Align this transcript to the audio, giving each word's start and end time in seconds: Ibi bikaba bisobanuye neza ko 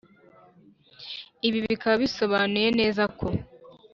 Ibi 1.47 1.59
bikaba 1.67 1.95
bisobanuye 2.03 2.69
neza 2.79 3.03
ko 3.17 3.25